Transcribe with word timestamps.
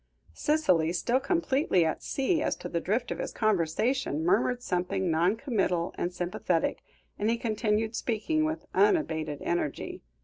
Cicely, 0.33 0.91
still 0.93 1.19
completely 1.19 1.85
at 1.85 2.01
sea 2.01 2.41
as 2.41 2.55
to 2.55 2.67
the 2.67 2.79
drift 2.79 3.11
of 3.11 3.19
his 3.19 3.31
conversation, 3.31 4.25
murmured 4.25 4.63
something 4.63 5.11
non 5.11 5.35
committal 5.35 5.93
and 5.95 6.11
sympathetic, 6.11 6.81
and 7.19 7.29
he 7.29 7.37
continued 7.37 7.95
speaking 7.95 8.43
with 8.43 8.65
unabated 8.73 9.43
energy. 9.43 10.01